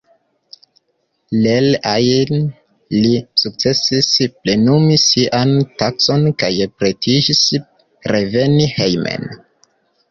Iel 1.39 1.67
ajn, 1.89 2.47
li 2.95 3.11
sukcesis 3.43 4.09
plenumi 4.41 4.99
sian 5.05 5.55
taskon 5.83 6.27
kaj 6.45 6.53
pretiĝis 6.81 7.45
reveni 8.15 8.71
hejmen. 8.77 9.33